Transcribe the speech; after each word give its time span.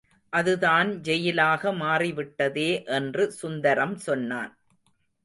அது 0.33 0.53
தான் 0.59 0.89
ஜெயிலாக 1.01 1.73
மாறிவிட்டதே 1.73 2.71
என்று 2.97 3.31
சுந்தரம் 3.31 3.95
சொன்னான். 3.97 4.51